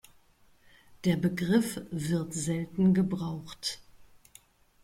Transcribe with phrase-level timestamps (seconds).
[1.03, 3.83] Der Begriff wird selten gebraucht.